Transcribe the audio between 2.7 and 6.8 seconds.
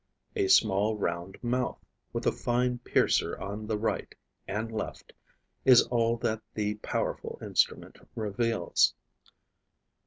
piercer on the right and left, is all that the